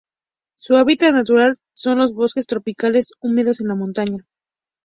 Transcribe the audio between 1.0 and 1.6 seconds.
natural